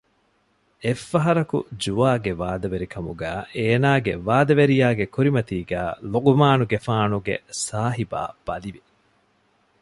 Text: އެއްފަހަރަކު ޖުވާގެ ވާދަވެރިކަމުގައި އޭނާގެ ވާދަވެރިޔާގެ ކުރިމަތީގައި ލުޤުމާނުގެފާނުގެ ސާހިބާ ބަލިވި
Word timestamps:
އެއްފަހަރަކު 0.83 1.57
ޖުވާގެ 1.83 2.31
ވާދަވެރިކަމުގައި 2.41 3.41
އޭނާގެ 3.57 4.13
ވާދަވެރިޔާގެ 4.27 5.05
ކުރިމަތީގައި 5.15 5.93
ލުޤުމާނުގެފާނުގެ 6.11 7.35
ސާހިބާ 7.65 8.19
ބަލިވި 8.47 8.81